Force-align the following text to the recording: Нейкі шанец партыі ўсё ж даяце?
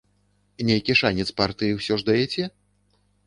Нейкі 0.69 0.95
шанец 1.01 1.27
партыі 1.41 1.75
ўсё 1.81 1.93
ж 2.01 2.09
даяце? 2.09 2.43